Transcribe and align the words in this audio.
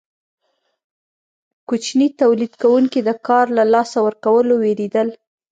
کوچني 1.67 2.07
تولید 2.21 2.53
کوونکي 2.61 2.99
د 3.03 3.09
کار 3.27 3.45
له 3.57 3.63
لاسه 3.73 3.97
ورکولو 4.07 4.53
ویریدل. 4.63 5.07